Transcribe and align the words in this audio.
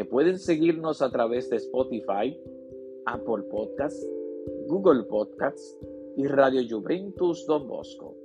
que 0.00 0.06
pueden 0.06 0.38
seguirnos 0.38 1.02
a 1.02 1.10
través 1.10 1.50
de 1.50 1.56
Spotify, 1.56 2.34
Apple 3.04 3.42
Podcasts, 3.50 4.08
Google 4.66 5.02
Podcasts 5.02 5.76
y 6.16 6.26
Radio 6.26 6.62
Juventus 6.66 7.44
Don 7.46 7.68
Bosco. 7.68 8.16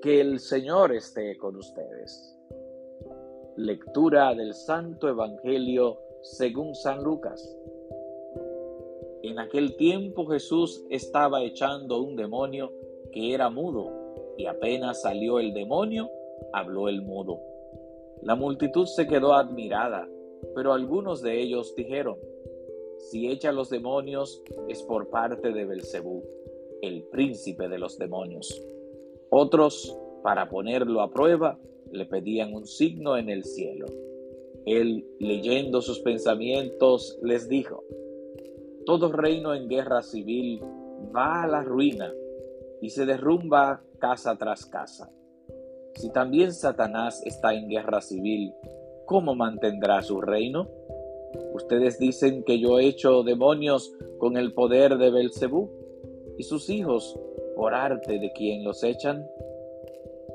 Que 0.00 0.20
el 0.20 0.38
Señor 0.38 0.94
esté 0.94 1.36
con 1.38 1.56
ustedes. 1.56 2.38
Lectura 3.56 4.32
del 4.32 4.54
Santo 4.54 5.08
Evangelio 5.08 5.98
según 6.22 6.76
San 6.76 7.02
Lucas. 7.02 7.58
En 9.24 9.40
aquel 9.40 9.74
tiempo 9.74 10.24
Jesús 10.26 10.86
estaba 10.88 11.42
echando 11.42 12.00
un 12.00 12.14
demonio 12.14 12.72
que 13.10 13.34
era 13.34 13.50
mudo, 13.50 13.90
y 14.38 14.46
apenas 14.46 15.02
salió 15.02 15.40
el 15.40 15.52
demonio, 15.52 16.08
habló 16.52 16.88
el 16.88 17.02
mudo. 17.02 17.49
La 18.22 18.34
multitud 18.34 18.86
se 18.86 19.06
quedó 19.06 19.34
admirada, 19.34 20.08
pero 20.54 20.72
algunos 20.72 21.22
de 21.22 21.40
ellos 21.40 21.74
dijeron: 21.74 22.16
Si 23.10 23.28
echa 23.28 23.52
los 23.52 23.70
demonios 23.70 24.42
es 24.68 24.82
por 24.82 25.08
parte 25.08 25.52
de 25.52 25.64
Belcebú, 25.64 26.22
el 26.82 27.04
príncipe 27.04 27.68
de 27.68 27.78
los 27.78 27.98
demonios. 27.98 28.62
Otros, 29.30 29.96
para 30.22 30.48
ponerlo 30.48 31.00
a 31.00 31.10
prueba, 31.10 31.58
le 31.92 32.04
pedían 32.06 32.54
un 32.54 32.66
signo 32.66 33.16
en 33.16 33.30
el 33.30 33.44
cielo. 33.44 33.86
Él, 34.66 35.06
leyendo 35.18 35.80
sus 35.80 36.00
pensamientos, 36.00 37.18
les 37.22 37.48
dijo, 37.48 37.84
Todo 38.84 39.10
reino 39.12 39.54
en 39.54 39.68
guerra 39.68 40.02
civil 40.02 40.60
va 41.14 41.44
a 41.44 41.48
la 41.48 41.62
ruina 41.62 42.12
y 42.80 42.90
se 42.90 43.06
derrumba 43.06 43.82
casa 43.98 44.36
tras 44.36 44.66
casa. 44.66 45.12
Si 46.00 46.08
también 46.08 46.54
Satanás 46.54 47.20
está 47.26 47.52
en 47.52 47.68
guerra 47.68 48.00
civil, 48.00 48.54
¿cómo 49.04 49.34
mantendrá 49.34 50.00
su 50.00 50.22
reino? 50.22 50.66
Ustedes 51.52 51.98
dicen 51.98 52.42
que 52.42 52.58
yo 52.58 52.78
he 52.78 52.86
hecho 52.86 53.22
demonios 53.22 53.92
con 54.16 54.38
el 54.38 54.54
poder 54.54 54.96
de 54.96 55.10
Belcebú 55.10 55.68
y 56.38 56.42
sus 56.44 56.70
hijos 56.70 57.20
por 57.54 57.74
arte 57.74 58.18
de 58.18 58.32
quien 58.32 58.64
los 58.64 58.82
echan. 58.82 59.26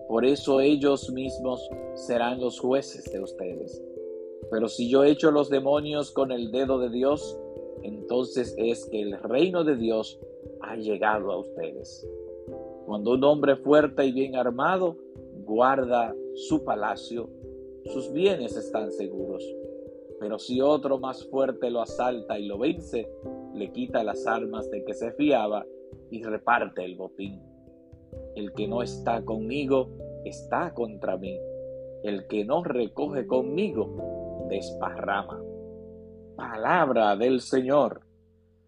Por 0.08 0.24
eso 0.24 0.62
ellos 0.62 1.12
mismos 1.12 1.68
serán 1.96 2.40
los 2.40 2.60
jueces 2.60 3.12
de 3.12 3.22
ustedes. 3.22 3.84
Pero 4.52 4.68
si 4.68 4.88
yo 4.88 5.04
echo 5.04 5.32
los 5.32 5.50
demonios 5.50 6.12
con 6.12 6.32
el 6.32 6.52
dedo 6.52 6.78
de 6.78 6.92
Dios, 6.92 7.40
entonces 7.82 8.54
es 8.60 8.86
que 8.86 9.02
el 9.02 9.20
reino 9.20 9.64
de 9.64 9.78
Dios 9.78 10.20
ha 10.62 10.76
llegado 10.76 11.32
a 11.32 11.40
ustedes. 11.40 12.08
Cuando 12.86 13.14
un 13.14 13.24
hombre 13.24 13.56
fuerte 13.56 14.06
y 14.06 14.12
bien 14.12 14.36
armado 14.36 14.98
guarda 15.46 16.14
su 16.34 16.64
palacio, 16.64 17.30
sus 17.86 18.12
bienes 18.12 18.58
están 18.58 18.92
seguros. 18.92 19.44
Pero 20.20 20.40
si 20.40 20.60
otro 20.60 20.98
más 20.98 21.24
fuerte 21.30 21.70
lo 21.70 21.82
asalta 21.82 22.40
y 22.40 22.48
lo 22.48 22.58
vence, 22.58 23.08
le 23.54 23.72
quita 23.72 24.04
las 24.04 24.26
armas 24.26 24.70
de 24.72 24.84
que 24.84 24.94
se 24.94 25.12
fiaba 25.12 25.66
y 26.10 26.24
reparte 26.24 26.84
el 26.84 26.96
botín. 26.96 27.42
El 28.36 28.54
que 28.54 28.68
no 28.68 28.82
está 28.82 29.24
conmigo 29.24 29.90
está 30.26 30.74
contra 30.74 31.18
mí. 31.18 31.38
El 32.04 32.28
que 32.28 32.44
no 32.44 32.64
recoge 32.64 33.28
conmigo 33.28 34.46
desparrama. 34.50 35.42
Palabra 36.36 37.16
del 37.16 37.42
Señor. 37.42 38.02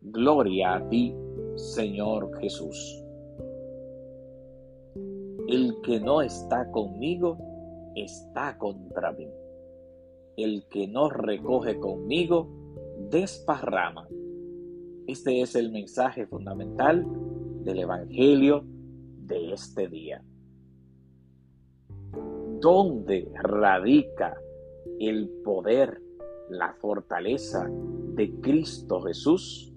Gloria 0.02 0.76
a 0.76 0.90
ti, 0.90 1.16
Señor 1.56 2.38
Jesús. 2.40 3.04
El 5.48 5.80
que 5.82 6.02
no 6.02 6.22
está 6.22 6.70
conmigo 6.72 7.38
está 7.96 8.58
contra 8.58 9.14
mí. 9.14 9.30
El 10.36 10.68
que 10.70 10.90
no 10.90 11.10
recoge 11.10 11.80
conmigo 11.80 12.50
desparrama. 13.10 14.10
Este 15.08 15.42
es 15.42 15.56
el 15.56 15.72
mensaje 15.72 16.28
fundamental 16.28 17.06
del 17.64 17.80
Evangelio 17.80 18.66
de 18.66 19.54
este 19.54 19.88
día. 19.88 20.22
¿Dónde 22.60 23.32
radica 23.42 24.38
el 25.00 25.30
poder, 25.46 26.02
la 26.50 26.74
fortaleza 26.74 27.70
de 28.16 28.34
Cristo 28.42 29.02
Jesús? 29.02 29.74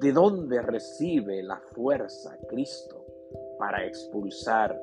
¿De 0.00 0.12
dónde 0.12 0.62
recibe 0.62 1.42
la 1.42 1.60
fuerza 1.74 2.38
Cristo 2.48 3.04
para 3.58 3.84
expulsar 3.84 4.82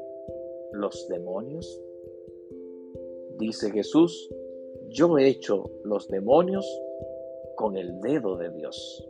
los 0.73 1.07
demonios? 1.07 1.81
Dice 3.39 3.71
Jesús, 3.71 4.29
yo 4.89 5.17
he 5.17 5.27
hecho 5.27 5.71
los 5.83 6.07
demonios 6.07 6.67
con 7.55 7.77
el 7.77 7.99
dedo 7.99 8.37
de 8.37 8.51
Dios. 8.51 9.09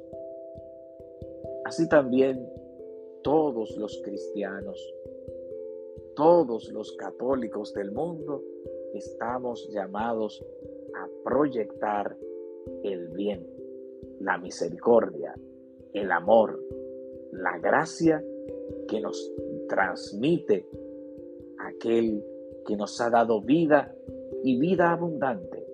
Así 1.66 1.90
también 1.90 2.50
todos 3.22 3.76
los 3.76 4.02
cristianos, 4.02 4.82
todos 6.16 6.72
los 6.72 6.94
católicos 6.94 7.74
del 7.74 7.92
mundo, 7.92 8.42
estamos 8.94 9.68
llamados 9.74 10.42
a 10.96 11.10
proyectar 11.26 12.16
el 12.84 13.10
bien, 13.10 13.46
la 14.22 14.38
misericordia, 14.38 15.36
el 16.00 16.12
amor, 16.12 16.60
la 17.32 17.58
gracia 17.60 18.24
que 18.88 19.02
nos 19.02 19.32
transmite 19.68 20.68
aquel 21.60 22.24
que 22.66 22.76
nos 22.76 23.00
ha 23.02 23.10
dado 23.10 23.42
vida 23.42 23.94
y 24.44 24.60
vida 24.60 24.92
abundante. 24.92 25.66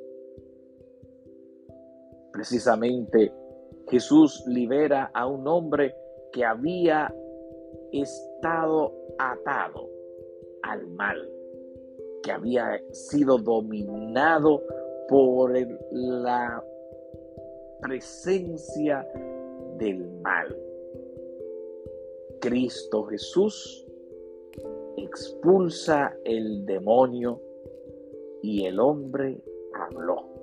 Precisamente 2.32 3.34
Jesús 3.90 4.44
libera 4.48 5.12
a 5.14 5.28
un 5.28 5.48
hombre 5.48 5.96
que 6.32 6.46
había 6.46 7.14
estado 7.92 8.94
atado 9.20 9.90
al 10.64 10.88
mal, 10.88 11.30
que 12.24 12.32
había 12.32 12.82
sido 12.92 13.38
dominado 13.38 14.64
por 15.08 15.54
la 15.92 16.64
presencia 17.82 19.08
del 19.84 20.10
mal. 20.22 20.56
Cristo 22.40 23.04
Jesús 23.04 23.86
expulsa 24.98 26.16
el 26.24 26.66
demonio 26.66 27.42
y 28.42 28.66
el 28.66 28.80
hombre 28.80 29.42
habló 29.74 30.34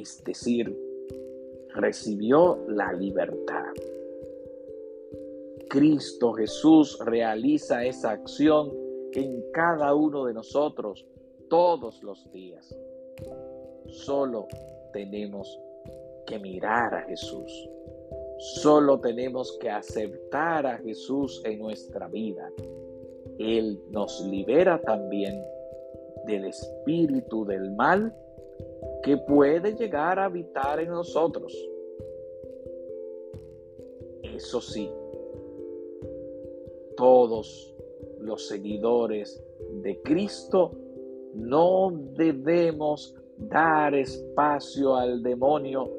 es 0.00 0.22
decir, 0.24 0.76
recibió 1.74 2.64
la 2.68 2.92
libertad. 2.92 3.72
Cristo 5.68 6.32
Jesús 6.32 6.98
realiza 7.04 7.84
esa 7.84 8.10
acción 8.12 8.72
en 9.12 9.42
cada 9.52 9.94
uno 9.94 10.26
de 10.26 10.34
nosotros 10.34 11.06
todos 11.48 12.02
los 12.02 12.30
días. 12.32 12.74
Solo 13.88 14.46
tenemos 14.92 15.60
que 16.28 16.38
mirar 16.38 16.94
a 16.94 17.02
Jesús. 17.02 17.68
Solo 18.38 19.00
tenemos 19.00 19.56
que 19.58 19.70
aceptar 19.70 20.66
a 20.66 20.78
Jesús 20.78 21.42
en 21.44 21.58
nuestra 21.58 22.06
vida. 22.08 22.52
Él 23.38 23.80
nos 23.90 24.20
libera 24.26 24.80
también 24.82 25.42
del 26.26 26.44
espíritu 26.44 27.44
del 27.44 27.72
mal 27.72 28.14
que 29.02 29.16
puede 29.16 29.74
llegar 29.74 30.18
a 30.18 30.26
habitar 30.26 30.78
en 30.80 30.90
nosotros. 30.90 31.52
Eso 34.22 34.60
sí, 34.60 34.90
todos 36.96 37.74
los 38.20 38.46
seguidores 38.46 39.42
de 39.82 40.00
Cristo 40.02 40.72
no 41.34 41.90
debemos 42.14 43.14
dar 43.38 43.94
espacio 43.94 44.96
al 44.96 45.22
demonio, 45.22 45.90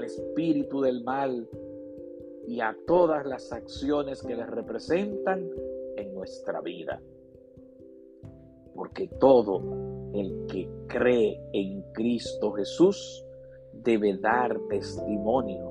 al 0.00 0.06
espíritu 0.06 0.80
del 0.80 1.04
mal 1.04 1.46
y 2.46 2.60
a 2.60 2.74
todas 2.86 3.26
las 3.26 3.52
acciones 3.52 4.22
que 4.22 4.34
le 4.34 4.46
representan 4.46 5.46
en 5.96 6.14
nuestra 6.14 6.60
vida. 6.60 7.00
porque 8.74 9.08
todo 9.20 9.60
el 10.14 10.46
que 10.46 10.70
cree 10.86 11.38
en 11.52 11.82
Cristo 11.92 12.52
Jesús 12.52 13.24
debe 13.74 14.16
dar 14.16 14.58
testimonio 14.70 15.70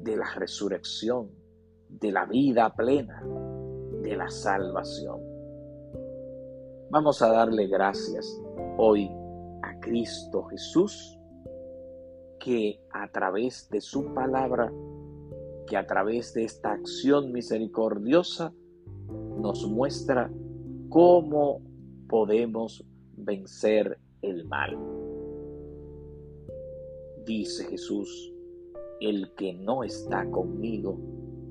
de 0.00 0.16
la 0.16 0.32
resurrección, 0.36 1.28
de 1.88 2.10
la 2.10 2.24
vida 2.24 2.74
plena, 2.74 3.22
de 4.00 4.16
la 4.16 4.30
salvación. 4.30 5.20
Vamos 6.88 7.20
a 7.20 7.28
darle 7.28 7.66
gracias 7.66 8.40
hoy 8.78 9.10
a 9.62 9.78
Cristo 9.80 10.44
Jesús, 10.44 11.17
que 12.38 12.80
a 12.92 13.10
través 13.10 13.68
de 13.70 13.80
su 13.80 14.14
palabra, 14.14 14.72
que 15.66 15.76
a 15.76 15.86
través 15.86 16.34
de 16.34 16.44
esta 16.44 16.72
acción 16.72 17.32
misericordiosa, 17.32 18.52
nos 19.38 19.66
muestra 19.68 20.30
cómo 20.88 21.60
podemos 22.08 22.84
vencer 23.16 23.98
el 24.22 24.44
mal. 24.46 24.76
Dice 27.24 27.64
Jesús, 27.64 28.32
el 29.00 29.32
que 29.34 29.52
no 29.52 29.84
está 29.84 30.28
conmigo 30.30 30.98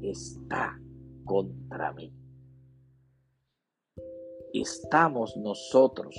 está 0.02 0.80
contra 1.24 1.94
mí. 1.94 2.12
¿Estamos 4.54 5.38
nosotros 5.38 6.16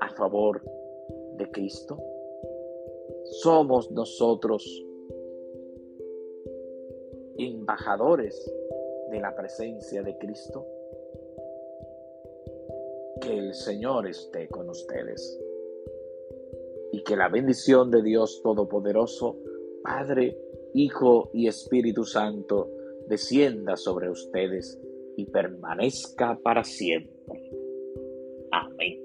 a 0.00 0.08
favor 0.14 0.64
de 1.36 1.50
Cristo? 1.50 1.98
¿Somos 3.30 3.90
nosotros 3.90 4.64
embajadores 7.36 8.52
de 9.10 9.20
la 9.20 9.34
presencia 9.36 10.02
de 10.02 10.16
Cristo? 10.18 10.66
Que 13.20 13.36
el 13.36 13.54
Señor 13.54 14.06
esté 14.08 14.48
con 14.48 14.68
ustedes 14.70 15.38
y 16.92 17.02
que 17.02 17.16
la 17.16 17.28
bendición 17.28 17.90
de 17.90 18.02
Dios 18.02 18.40
Todopoderoso, 18.42 19.36
Padre, 19.82 20.36
Hijo 20.74 21.30
y 21.32 21.48
Espíritu 21.48 22.04
Santo, 22.04 22.70
descienda 23.06 23.76
sobre 23.76 24.10
ustedes 24.10 24.78
y 25.16 25.26
permanezca 25.26 26.38
para 26.42 26.64
siempre. 26.64 27.50
Amén. 28.50 28.97